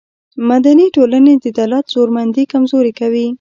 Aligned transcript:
مدني 0.49 0.87
ټولنې 0.95 1.33
د 1.43 1.45
دولت 1.57 1.85
زورمندي 1.93 2.43
کمزورې 2.51 2.91
کوي. 2.99 3.27